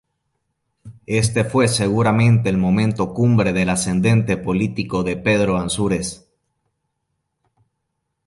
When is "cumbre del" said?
3.13-3.69